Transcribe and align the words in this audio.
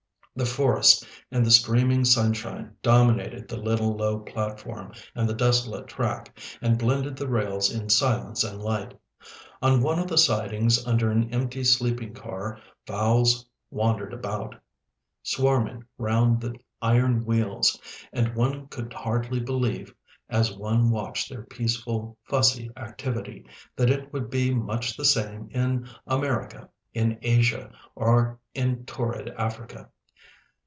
The 0.33 0.45
forest 0.45 1.05
and 1.29 1.45
the 1.45 1.51
streaming 1.51 2.05
sunshine 2.05 2.77
dominated 2.81 3.47
the 3.49 3.57
little 3.57 3.97
low 3.97 4.17
platform 4.19 4.93
and 5.13 5.27
the 5.27 5.33
desolate 5.33 5.87
track, 5.87 6.39
and 6.61 6.79
blended 6.79 7.17
the 7.17 7.27
rails 7.27 7.69
in 7.69 7.89
silence 7.89 8.41
and 8.41 8.61
light. 8.61 8.97
On 9.61 9.81
one 9.83 9.99
of 9.99 10.07
the 10.07 10.17
sidings 10.17 10.85
under 10.87 11.11
an 11.11 11.29
empty 11.33 11.65
sleeping 11.65 12.13
car 12.13 12.59
fowls 12.87 13.45
wandered 13.69 14.13
about, 14.13 14.55
swarming 15.21 15.83
round 15.97 16.39
the 16.39 16.55
iron 16.81 17.25
wheels, 17.25 17.77
and 18.13 18.33
one 18.33 18.67
could 18.69 18.93
hardly 18.93 19.41
believe, 19.41 19.93
as 20.29 20.55
one 20.55 20.91
watched 20.91 21.27
their 21.29 21.43
peaceful, 21.43 22.17
fussy 22.23 22.71
activity, 22.77 23.45
that 23.75 23.89
it 23.89 24.13
would 24.13 24.29
be 24.29 24.53
much 24.53 24.95
the 24.95 25.05
same 25.05 25.49
in 25.51 25.89
America, 26.07 26.69
in 26.93 27.19
Asia, 27.21 27.69
or 27.95 28.39
in 28.55 28.85
torrid 28.85 29.27
Africa.... 29.37 29.89